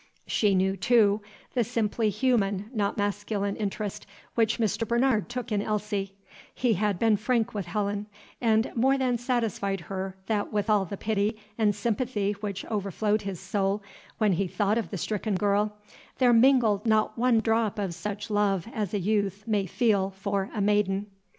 [0.25, 1.21] She knew, too,
[1.53, 4.87] the simply human, not masculine, interest which Mr.
[4.87, 6.15] Bernard took in Elsie;
[6.55, 8.07] he had been frank with Helen,
[8.41, 13.39] and more than satisfied her that with all the pity and sympathy which overflowed his
[13.39, 13.83] soul,
[14.17, 15.77] when he thought of the stricken girl,
[16.17, 20.61] there mingled not one drop of such love as a youth may feel for a
[20.61, 21.05] maiden.